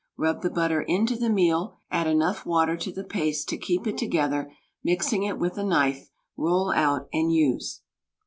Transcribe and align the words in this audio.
Rub 0.17 0.41
the 0.41 0.49
butter 0.49 0.81
into 0.81 1.15
the 1.15 1.29
meal, 1.29 1.77
add 1.91 2.07
enough 2.07 2.43
water 2.43 2.75
to 2.75 2.91
the 2.91 3.03
paste 3.03 3.47
to 3.49 3.55
keep 3.59 3.85
it 3.85 3.99
together, 3.99 4.51
mixing 4.83 5.21
it 5.21 5.37
with 5.37 5.59
a 5.59 5.63
knife, 5.63 6.09
roll 6.35 6.71
out 6.71 7.07
and 7.13 7.31
use. 7.31 7.81